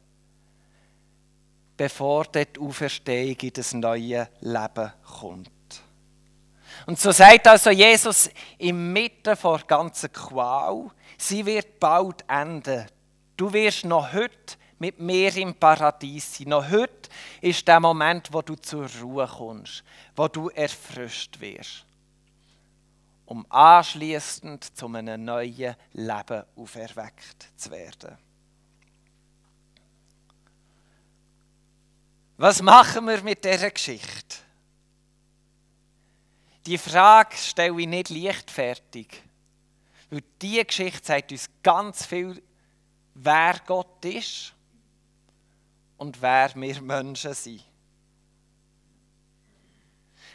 bevor 1.79 2.25
dort 2.25 2.57
die 2.57 2.61
Auferstehung 2.61 3.37
in 3.41 3.53
das 3.55 3.73
neue 3.73 4.29
Leben 4.41 4.93
kommt. 5.19 5.51
Und 6.87 6.99
so 6.99 7.13
sagt 7.13 7.47
also 7.47 7.71
Jesus 7.71 8.31
im 8.59 8.93
Mitte 8.93 9.37
der 9.37 9.59
ganzen 9.67 10.13
Qual, 10.13 10.91
sie 11.17 11.45
wird 11.45 11.79
bald 11.79 12.25
enden. 12.29 12.87
Du 13.37 13.53
wirst 13.53 13.85
noch 13.85 14.13
heute 14.13 14.57
mit 14.79 15.01
mir 15.01 15.37
im 15.37 15.55
Paradies 15.55 16.39
sein. 16.39 16.49
Noch 16.49 16.71
heute 16.71 17.09
ist 17.41 17.67
der 17.67 17.81
Moment, 17.81 18.33
wo 18.33 18.43
du 18.43 18.55
zur 18.55 18.89
Ruhe 19.01 19.27
kommst, 19.27 19.83
wo 20.15 20.29
du 20.29 20.49
erfrischt 20.51 21.41
wirst, 21.41 21.85
um 23.27 23.45
anschließend 23.51 24.77
zu 24.77 24.87
einem 24.87 25.25
neuen 25.25 25.77
Leben 25.93 26.45
auferweckt 26.57 27.49
zu 27.57 27.71
werden. 27.71 28.17
Was 32.37 32.63
machen 32.63 33.07
wir 33.07 33.21
mit 33.23 33.45
dieser 33.45 33.71
Geschichte? 33.71 34.48
Die 36.69 36.77
Frage 36.77 37.35
stelle 37.35 37.81
ich 37.81 37.87
nicht 37.87 38.11
leichtfertig. 38.11 39.23
Weil 40.11 40.23
diese 40.43 40.67
Geschichte 40.67 41.03
sagt 41.03 41.33
uns 41.33 41.49
ganz 41.63 42.05
viel, 42.05 42.43
wer 43.15 43.59
Gott 43.67 44.05
ist 44.05 44.53
und 45.97 46.21
wer 46.21 46.55
wir 46.55 46.83
Menschen 46.83 47.33
sind. 47.33 47.65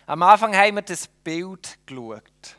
Am 0.07 0.23
Anfang 0.23 0.55
haben 0.55 0.73
wir 0.73 0.81
das 0.81 1.07
Bild 1.07 1.77
geschaut. 1.85 2.55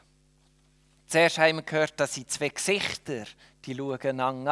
Zuerst 1.09 1.39
haben 1.39 1.57
wir 1.57 1.63
gehört, 1.63 1.99
dass 1.99 2.15
sie 2.15 2.29
zwei 2.29 2.51
Gesichter, 2.51 3.25
die 3.65 3.75
schauen 3.75 4.21
an. 4.21 4.45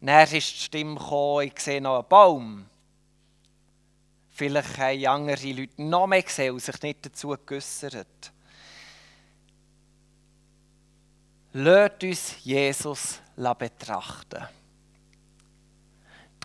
Dann 0.00 0.22
ist 0.24 0.32
die 0.32 0.40
Stimme 0.40 0.96
gekommen, 0.96 1.46
ich 1.46 1.60
sehe 1.60 1.80
noch 1.80 2.00
einen 2.00 2.08
Baum. 2.08 2.66
Vielleicht 4.38 4.78
haben 4.78 5.04
andere 5.04 5.50
Leute 5.50 5.82
noch 5.82 6.06
mehr 6.06 6.22
gesehen 6.22 6.54
und 6.54 6.60
sich 6.60 6.80
nicht 6.80 7.04
dazu 7.04 7.36
geäussert. 7.44 8.32
Lasst 11.54 12.04
uns 12.04 12.44
Jesus 12.44 13.20
betrachten. 13.58 14.46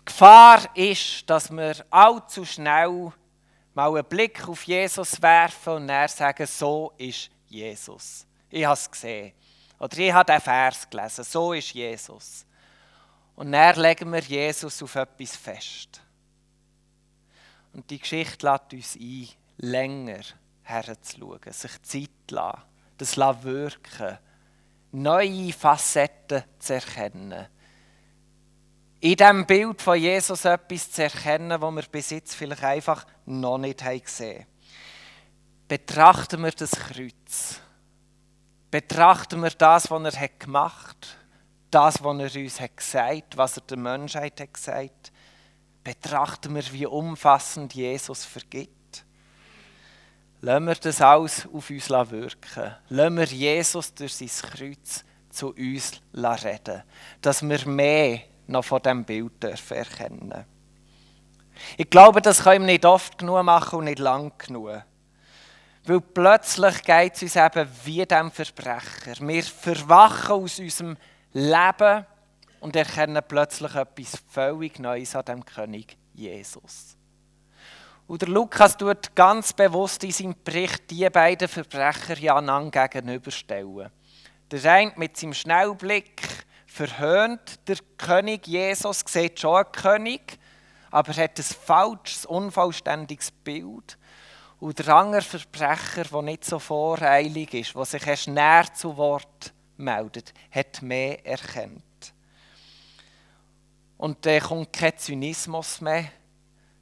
Die 0.00 0.04
Gefahr 0.06 0.76
ist, 0.76 1.30
dass 1.30 1.52
wir 1.52 1.86
allzu 1.88 2.44
schnell 2.44 3.12
mal 3.74 3.90
einen 3.94 4.04
Blick 4.04 4.48
auf 4.48 4.64
Jesus 4.64 5.22
werfen 5.22 5.74
und 5.74 5.86
dann 5.86 6.08
sagen, 6.08 6.48
so 6.48 6.94
ist 6.98 7.30
Jesus. 7.46 8.26
Ich 8.50 8.64
habe 8.64 8.74
es 8.74 8.90
gesehen. 8.90 9.34
Oder 9.78 9.98
ich 9.98 10.12
habe 10.12 10.32
den 10.32 10.40
Vers 10.40 10.90
gelesen, 10.90 11.22
so 11.22 11.52
ist 11.52 11.72
Jesus. 11.72 12.44
Und 13.36 13.52
dann 13.52 13.76
legen 13.76 14.12
wir 14.12 14.18
Jesus 14.18 14.82
auf 14.82 14.96
etwas 14.96 15.36
fest. 15.36 16.03
Und 17.74 17.90
die 17.90 17.98
Geschichte 17.98 18.46
lädt 18.46 18.72
uns 18.72 18.96
ein, 18.96 19.28
länger 19.58 20.22
herzuschauen, 20.62 21.52
sich 21.52 21.82
Zeit 21.82 22.10
zu 22.28 22.34
lassen, 22.34 22.62
das 22.96 23.16
wirken, 23.16 24.18
neue 24.92 25.52
Facetten 25.52 26.44
zu 26.58 26.74
erkennen. 26.74 27.48
In 29.00 29.16
diesem 29.16 29.44
Bild 29.44 29.82
von 29.82 29.98
Jesus 29.98 30.44
etwas 30.46 30.90
zu 30.90 31.02
erkennen, 31.02 31.60
was 31.60 31.74
wir 31.74 31.82
bis 31.82 32.10
jetzt 32.10 32.34
vielleicht 32.34 32.64
einfach 32.64 33.04
noch 33.26 33.58
nicht 33.58 33.80
gesehen 33.80 34.40
haben. 34.40 34.46
Betrachten 35.68 36.42
wir 36.42 36.52
das 36.52 36.70
Kreuz. 36.70 37.60
Betrachten 38.70 39.42
wir 39.42 39.50
das, 39.50 39.90
was 39.90 40.14
er 40.14 40.28
gemacht 40.28 40.96
hat 41.08 41.24
das, 41.74 42.04
was 42.04 42.34
er 42.34 42.40
uns 42.40 42.60
hat 42.60 42.76
gesagt 42.76 43.36
was 43.36 43.56
er 43.56 43.62
der 43.62 43.76
Menschheit 43.76 44.40
hat 44.40 44.54
gesagt 44.54 45.12
betrachten 45.84 46.54
wir, 46.54 46.72
wie 46.72 46.86
umfassend 46.86 47.74
Jesus 47.74 48.24
vergibt. 48.24 49.04
Lassen 50.40 50.66
wir 50.66 50.74
das 50.74 51.00
alles 51.00 51.46
auf 51.46 51.70
uns 51.70 51.88
wirken. 51.88 52.74
Lassen 52.88 53.16
wir 53.16 53.24
Jesus 53.24 53.94
durch 53.94 54.14
sein 54.14 54.28
Kreuz 54.28 55.04
zu 55.30 55.54
uns 55.54 56.00
reden, 56.14 56.82
dass 57.20 57.42
wir 57.42 57.68
mehr 57.68 58.20
noch 58.46 58.64
von 58.64 58.82
diesem 58.82 59.04
Bild 59.04 59.42
dürfen 59.42 59.76
erkennen 59.76 60.44
Ich 61.76 61.88
glaube, 61.88 62.20
das 62.20 62.42
können 62.42 62.66
wir 62.66 62.72
nicht 62.72 62.84
oft 62.84 63.16
genug 63.18 63.42
machen 63.42 63.78
und 63.78 63.84
nicht 63.86 63.98
lang 63.98 64.32
genug. 64.38 64.82
Weil 65.86 66.00
plötzlich 66.00 66.82
geht 66.82 67.14
es 67.14 67.22
uns 67.22 67.36
eben 67.36 67.68
wie 67.84 68.06
dem 68.06 68.30
Verbrecher. 68.30 69.20
Wir 69.20 69.42
verwachen 69.42 70.32
aus 70.32 70.58
unserem 70.58 70.96
leben 71.32 72.06
und 72.64 72.74
erkennen 72.76 73.22
plötzlich 73.28 73.74
etwas 73.74 74.22
völlig 74.30 74.78
Neues 74.78 75.14
an 75.14 75.26
dem 75.26 75.44
König 75.44 75.98
Jesus. 76.14 76.96
Und 78.06 78.22
der 78.22 78.30
Lukas 78.30 78.78
tut 78.78 79.14
ganz 79.14 79.52
bewusst 79.52 80.02
in 80.02 80.12
seinem 80.12 80.34
Bericht 80.42 80.90
die 80.90 81.06
beiden 81.10 81.46
Verbrecher 81.46 82.16
ja 82.16 82.38
einander 82.38 82.88
gegenüberstellen. 82.88 83.90
Der 84.50 84.72
eine 84.72 84.94
mit 84.96 85.14
seinem 85.14 85.34
Schnellblick 85.34 86.22
verhöhnt, 86.66 87.68
der 87.68 87.76
König 87.98 88.46
Jesus 88.46 89.04
sieht 89.08 89.40
schon 89.40 89.56
einen 89.56 89.72
König, 89.72 90.38
aber 90.90 91.12
hat 91.12 91.38
ein 91.38 91.44
falsches, 91.44 92.24
unvollständiges 92.24 93.30
Bild. 93.30 93.98
Und 94.58 94.78
der 94.78 94.88
andere 94.88 95.20
Verbrecher, 95.20 96.04
der 96.04 96.22
nicht 96.22 96.46
so 96.46 96.58
voreilig 96.58 97.52
ist, 97.52 97.74
der 97.74 97.84
sich 97.84 98.06
erst 98.06 98.28
näher 98.28 98.72
zu 98.72 98.96
Wort 98.96 99.52
meldet, 99.76 100.32
hat 100.50 100.80
mehr 100.80 101.26
erkannt. 101.26 101.82
Und 103.96 104.24
da 104.26 104.38
kommt 104.40 104.72
kein 104.72 104.96
Zynismus 104.96 105.80
mehr, 105.80 106.06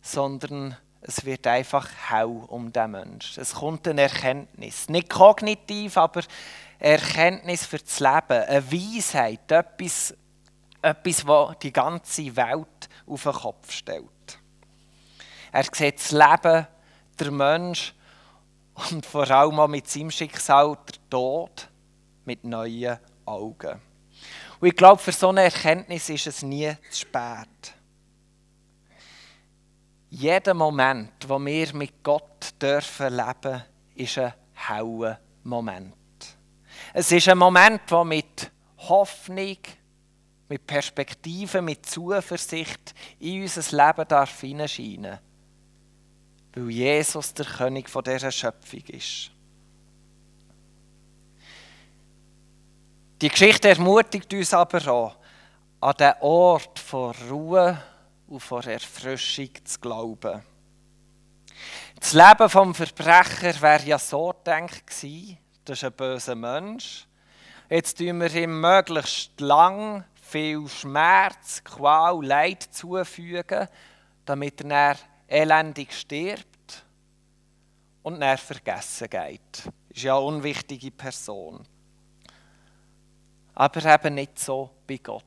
sondern 0.01 0.77
es 1.01 1.25
wird 1.25 1.47
einfach 1.47 1.89
hell 2.09 2.45
um 2.47 2.73
den 2.73 2.91
Menschen. 2.91 3.41
Es 3.41 3.55
kommt 3.55 3.87
eine 3.89 4.03
Erkenntnis. 4.03 4.89
Nicht 4.89 5.11
kognitiv, 5.11 5.97
aber 5.97 6.23
Erkenntnis 6.79 7.67
für 7.67 7.79
das 7.79 8.01
Leben. 8.01 8.43
Eine 8.43 8.73
Weisheit, 8.73 9.51
etwas 9.51 10.15
Etwas, 10.83 11.25
das 11.25 11.59
die 11.63 11.73
ganze 11.73 12.35
Welt 12.35 12.89
auf 13.07 13.23
den 13.23 13.33
Kopf 13.33 13.71
stellt. 13.71 14.39
Er 15.53 15.65
sieht 15.73 15.99
das 15.99 16.11
Leben, 16.11 16.67
der 17.21 17.31
Mensch 17.31 17.95
und 18.91 19.07
vor 19.07 19.31
allem 19.31 19.61
auch 19.61 19.69
mit 19.69 19.89
seinem 19.89 20.11
Schicksal 20.11 20.77
der 20.89 21.11
Tod 21.11 21.69
mit 22.25 22.43
neuen 22.43 22.99
Augen. 23.25 23.81
Und 24.63 24.69
ich 24.69 24.77
glaube, 24.77 25.03
für 25.03 25.11
so 25.11 25.31
eine 25.31 25.43
Erkenntnis 25.43 26.09
ist 26.09 26.29
es 26.29 26.43
nie 26.43 26.73
zu 26.89 27.01
spät. 27.01 27.75
Jeder 30.09 30.55
Moment, 30.55 31.11
wo 31.27 31.37
wir 31.41 31.75
mit 31.75 32.01
Gott 32.05 32.55
dürfen 32.63 33.17
leben, 33.17 33.65
ist 33.97 34.19
ein 34.19 34.33
heller 34.55 35.19
Moment. 35.43 35.97
Es 36.95 37.11
ist 37.11 37.29
ein 37.29 37.39
Moment, 37.39 37.91
der 37.91 38.05
mit 38.05 38.53
Hoffnung, 38.77 39.59
mit 40.49 40.65
Perspektive, 40.65 41.61
mit 41.61 41.85
Zuversicht 41.85 42.95
in 43.19 43.43
unser 43.43 43.85
Leben 43.85 44.07
darf 44.07 44.41
hineinscheinen 44.43 45.19
weil 46.55 46.71
Jesus 46.71 47.35
der 47.35 47.47
König 47.47 47.91
von 47.91 48.05
dieser 48.05 48.31
Schöpfung 48.31 48.85
ist. 48.89 49.33
Die 53.23 53.29
Geschichte 53.29 53.69
ermutigt 53.69 54.35
uns 54.35 54.53
aber 54.53 54.89
auch, 54.89 55.17
an 55.81 55.95
den 55.97 56.13
Ort 56.23 56.77
von 56.81 57.15
Ruhe 57.31 57.81
und 58.27 58.41
von 58.41 58.65
Erfrischung 58.65 59.51
zu 59.63 59.79
glauben. 59.79 60.43
Das 62.01 62.15
Leben 62.15 62.49
vom 62.49 62.75
Verbrecher 62.75 63.63
wäre 63.63 63.85
ja 63.85 63.99
so 64.01 64.31
gedacht 64.31 64.85
gewesen, 64.85 65.39
das 65.65 65.79
ist 65.79 65.85
ein 65.85 65.93
böser 65.93 66.35
Mensch. 66.35 67.07
Jetzt 67.71 67.99
tun 67.99 68.21
wir 68.21 68.35
ihm 68.35 68.61
möglichst 68.61 69.41
lang 69.41 70.05
viel 70.21 70.67
Schmerz, 70.67 71.63
Qual, 71.63 72.27
Leid 72.27 72.65
zufügen, 72.73 73.69
damit 74.25 74.63
er 74.63 74.97
elendig 75.29 75.93
stirbt 75.93 76.85
und 78.03 78.19
dann 78.19 78.37
vergessen 78.37 79.09
geht. 79.09 79.71
Ist 79.91 80.03
ja 80.03 80.17
eine 80.17 80.27
unwichtige 80.27 80.91
Person. 80.91 81.65
Aber 83.55 83.85
eben 83.85 84.15
nicht 84.15 84.39
so 84.39 84.71
bei 84.87 84.99
Gott. 84.99 85.25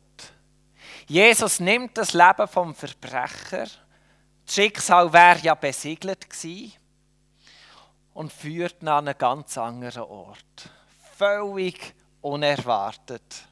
Jesus 1.08 1.60
nimmt 1.60 1.98
das 1.98 2.14
Leben 2.14 2.48
vom 2.48 2.74
Verbrecher, 2.74 3.68
das 4.46 4.54
Schicksal 4.54 5.12
wäre 5.12 5.40
ja 5.40 5.56
besiegelt 5.56 6.30
gewesen, 6.30 6.74
und 8.14 8.32
führt 8.32 8.82
ihn 8.82 8.88
an 8.88 9.08
einen 9.08 9.18
ganz 9.18 9.58
anderen 9.58 10.04
Ort. 10.04 10.70
Völlig 11.18 11.94
unerwartet. 12.22 13.48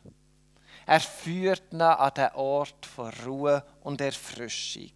Er 0.86 1.00
führt 1.00 1.74
ihn 1.74 1.82
an 1.82 2.14
den 2.14 2.32
Ort 2.34 2.86
von 2.86 3.12
Ruhe 3.26 3.64
und 3.82 4.02
Erfrischung. 4.02 4.92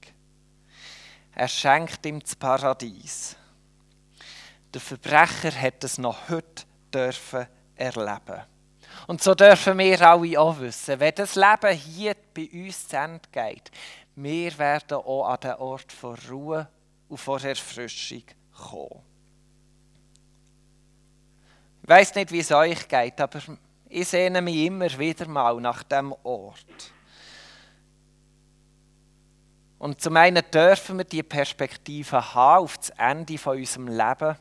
Er 1.34 1.48
schenkt 1.48 2.06
ihm 2.06 2.20
das 2.20 2.36
Paradies. 2.36 3.36
Der 4.74 4.82
Verbrecher 4.82 5.52
hat 5.52 5.84
es 5.84 5.98
noch 5.98 6.30
heute 6.30 6.64
dürfen 6.94 7.48
erleben. 7.76 8.44
Und 9.06 9.22
so 9.22 9.36
dürfen 9.36 9.78
wir 9.78 10.02
alle 10.02 10.40
auch 10.40 10.60
wissen, 10.60 11.00
wenn 11.00 11.14
das 11.16 11.36
Leben 11.36 11.76
hier 11.76 12.16
bei 12.34 12.50
uns 12.52 12.88
zu 12.88 12.98
Ende 12.98 13.22
geht, 13.32 13.72
wir 14.16 14.58
werden 14.58 14.98
auch 14.98 15.28
an 15.28 15.40
den 15.40 15.54
Ort 15.54 15.92
von 15.92 16.18
Ruhe 16.30 16.68
und 17.08 17.18
von 17.18 17.44
Erfrischung 17.44 18.24
kommen. 18.52 19.04
Ich 21.84 21.90
weiss 21.90 22.16
nicht, 22.16 22.32
wie 22.32 22.40
es 22.40 22.52
euch 22.52 22.88
geht, 22.88 23.22
aber 23.22 23.40
ich 23.90 24.08
sehne 24.08 24.42
mich 24.42 24.66
immer 24.66 24.98
wieder 24.98 25.28
mal 25.28 25.62
nach 25.62 25.84
dem 25.84 26.14
Ort. 26.24 26.92
Und 29.80 30.02
zum 30.02 30.18
einen 30.18 30.44
dürfen 30.52 30.98
wir 30.98 31.06
die 31.06 31.24
Perspektive 31.24 32.34
haben 32.34 32.64
auf 32.64 32.78
das 32.78 32.90
Ende 32.98 33.38
von 33.38 33.58
unserem 33.58 33.88
Leben. 33.88 34.36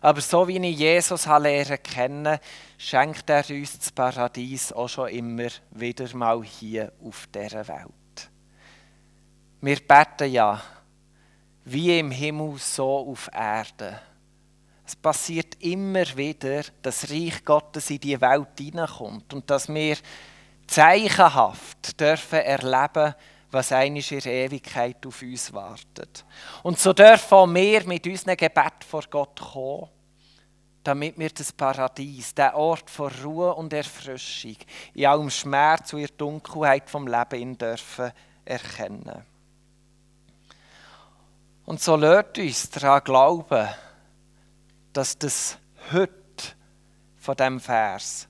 Aber 0.00 0.20
so 0.20 0.46
wie 0.48 0.58
ich 0.58 0.78
Jesus 0.78 1.26
lernen 1.26 1.82
kennen, 1.82 2.38
schenkt 2.78 3.28
er 3.28 3.44
uns 3.50 3.78
das 3.78 3.92
Paradies 3.92 4.72
auch 4.72 4.88
schon 4.88 5.08
immer 5.08 5.48
wieder 5.70 6.16
mal 6.16 6.42
hier 6.42 6.92
auf 7.04 7.26
dieser 7.34 7.66
Welt. 7.68 8.30
Wir 9.60 9.76
beten 9.76 10.32
ja, 10.32 10.60
wie 11.64 11.98
im 11.98 12.10
Himmel, 12.10 12.56
so 12.58 13.10
auf 13.10 13.28
Erde. 13.32 14.00
Es 14.86 14.96
passiert 14.96 15.56
immer 15.60 16.04
wieder, 16.16 16.62
dass 16.82 17.02
das 17.02 17.10
Reich 17.10 17.44
Gottes 17.44 17.90
in 17.90 18.00
die 18.00 18.20
Welt 18.20 18.58
hineinkommt 18.58 19.32
und 19.34 19.48
dass 19.48 19.68
wir 19.68 19.96
zeichenhaft 20.66 22.00
dürfen 22.00 22.40
erleben 22.40 23.14
was 23.50 23.72
einisch 23.72 24.12
in 24.12 24.20
Ewigkeit 24.20 25.04
auf 25.06 25.22
uns 25.22 25.52
wartet. 25.52 26.24
Und 26.62 26.78
so 26.78 26.92
dürfen 26.92 27.34
auch 27.34 27.46
wir 27.46 27.84
mit 27.84 28.06
unserem 28.06 28.36
Gebet 28.36 28.84
vor 28.86 29.02
Gott 29.10 29.40
kommen, 29.40 29.88
damit 30.84 31.18
wir 31.18 31.30
das 31.30 31.52
Paradies, 31.52 32.34
der 32.34 32.56
Ort 32.56 32.88
von 32.88 33.10
Ruhe 33.22 33.54
und 33.54 33.72
Erfrischung, 33.72 34.56
in 34.94 35.06
allem 35.06 35.30
Schmerz 35.30 35.92
und 35.92 36.00
in 36.00 36.06
der 36.06 36.16
Dunkelheit 36.16 36.88
vom 36.88 37.06
Leben 37.06 37.58
dürfen 37.58 38.12
erkennen. 38.44 39.26
Und 41.66 41.80
so 41.80 41.96
lernt 41.96 42.38
uns 42.38 42.70
daran 42.70 43.04
glauben, 43.04 43.68
dass 44.92 45.18
das 45.18 45.58
Heute 45.92 46.12
von 47.16 47.36
dem 47.36 47.60
Vers 47.60 48.28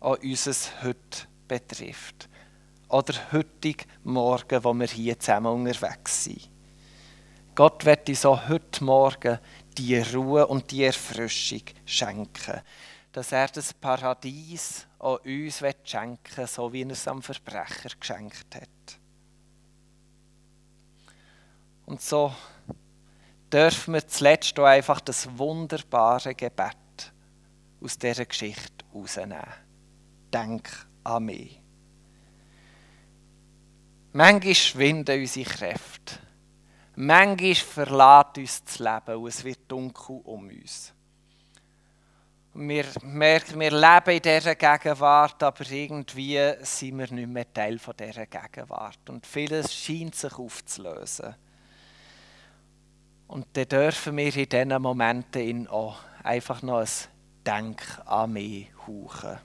auch 0.00 0.18
unser 0.22 0.54
Heute 0.82 1.26
betrifft 1.48 2.28
oder 2.88 3.14
heutig 3.32 3.86
Morgen, 4.04 4.62
wo 4.64 4.74
wir 4.74 4.86
hier 4.86 5.18
zusammen 5.18 5.52
unterwegs 5.52 6.24
sind. 6.24 6.50
Gott 7.54 7.84
wird 7.84 8.08
uns 8.08 8.26
auch 8.26 8.48
heute 8.48 8.84
Morgen 8.84 9.38
die 9.78 9.98
Ruhe 9.98 10.46
und 10.46 10.70
die 10.70 10.84
Erfrischung 10.84 11.62
schenken, 11.84 12.60
dass 13.12 13.32
er 13.32 13.48
das 13.48 13.72
Paradies 13.72 14.86
auch 14.98 15.20
uns 15.24 15.62
schenken 15.84 16.36
will, 16.36 16.46
so 16.46 16.72
wie 16.72 16.82
er 16.82 16.90
es 16.90 17.08
am 17.08 17.22
Verbrecher 17.22 17.90
geschenkt 17.98 18.54
hat. 18.54 18.68
Und 21.86 22.02
so 22.02 22.34
dürfen 23.50 23.94
wir 23.94 24.06
zuletzt 24.06 24.58
auch 24.58 24.64
einfach 24.64 25.00
das 25.00 25.26
wunderbare 25.38 26.34
Gebet 26.34 27.12
aus 27.80 27.96
dieser 27.96 28.26
Geschichte 28.26 28.84
herausnehmen. 28.92 29.44
Denk 30.32 30.68
an 31.04 31.24
mich. 31.24 31.62
Manchmal 34.16 34.54
schwinden 34.54 35.20
unsere 35.20 35.50
Kräfte. 35.50 36.14
Manchmal 36.94 37.54
verlässt 37.54 38.38
uns 38.38 38.64
das 38.64 38.78
Leben 38.78 39.20
und 39.20 39.28
es 39.28 39.44
wird 39.44 39.58
dunkel 39.68 40.22
um 40.24 40.48
uns. 40.48 40.94
wir 42.54 42.86
merken, 43.02 43.60
wir 43.60 43.72
leben 43.72 44.16
in 44.16 44.22
dieser 44.22 44.54
Gegenwart, 44.54 45.42
aber 45.42 45.70
irgendwie 45.70 46.50
sind 46.62 46.98
wir 46.98 47.12
nicht 47.12 47.28
mehr 47.28 47.52
Teil 47.52 47.78
dieser 47.78 48.24
Gegenwart. 48.24 49.10
Und 49.10 49.26
vieles 49.26 49.74
scheint 49.74 50.14
sich 50.14 50.32
aufzulösen. 50.32 51.34
Und 53.26 53.48
dann 53.52 53.68
dürfen 53.68 54.16
wir 54.16 54.34
in 54.34 54.48
diesen 54.48 54.80
Momenten 54.80 55.68
auch 55.68 55.98
einfach 56.22 56.62
noch 56.62 56.78
ein 56.78 56.88
Denk 57.44 57.82
an 58.06 58.32
mich 58.32 58.70
hauchen. 58.86 59.40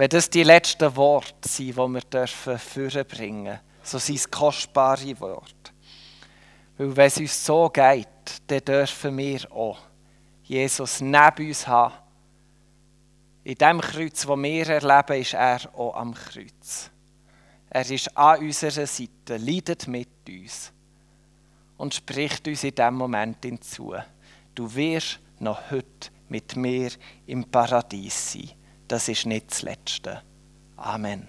Wenn 0.00 0.08
das 0.08 0.30
die 0.30 0.44
letzten 0.44 0.96
Worte 0.96 1.46
sind, 1.46 1.76
die 1.76 1.76
wir 1.76 2.00
dürfen 2.00 2.58
vorbringen 2.58 3.44
dürfen, 3.44 3.60
so 3.82 3.98
sind 3.98 4.16
es 4.16 4.30
kostbare 4.30 5.20
Worte. 5.20 5.72
Weil 6.78 6.96
wenn 6.96 7.06
es 7.06 7.18
uns 7.18 7.44
so 7.44 7.68
geht, 7.68 8.08
dann 8.46 8.64
dürfen 8.64 9.18
wir 9.18 9.52
auch 9.52 9.78
Jesus 10.44 11.02
neben 11.02 11.48
uns 11.48 11.66
haben. 11.66 11.92
In 13.44 13.56
dem 13.56 13.82
Kreuz, 13.82 14.22
das 14.22 14.38
wir 14.38 14.68
erleben, 14.68 15.20
ist 15.20 15.34
er 15.34 15.60
auch 15.74 15.94
am 15.94 16.14
Kreuz. 16.14 16.90
Er 17.68 17.90
ist 17.90 18.16
an 18.16 18.40
unserer 18.40 18.86
Seite, 18.86 19.36
leidet 19.36 19.86
mit 19.86 20.08
uns 20.26 20.72
und 21.76 21.94
spricht 21.94 22.48
uns 22.48 22.64
in 22.64 22.74
dem 22.74 22.94
Moment 22.94 23.44
hinzu. 23.44 23.92
Du 24.54 24.74
wirst 24.74 25.20
noch 25.40 25.70
heute 25.70 26.08
mit 26.30 26.56
mir 26.56 26.90
im 27.26 27.44
Paradies 27.44 28.32
sein 28.32 28.52
das 28.90 29.08
ist 29.08 29.24
nicht 29.26 29.50
das 29.50 29.62
Letzte. 29.62 30.22
Amen. 30.76 31.28